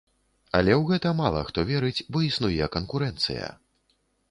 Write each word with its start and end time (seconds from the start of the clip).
Але 0.59 0.71
ў 0.79 0.83
гэта 0.91 1.11
мала 1.19 1.43
хто 1.51 1.67
верыць, 1.73 2.05
бо 2.15 2.25
існуе 2.31 2.73
канкурэнцыя. 2.79 3.55